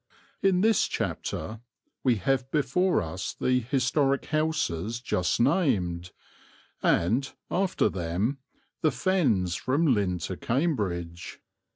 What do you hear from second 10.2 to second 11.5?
Cambridge.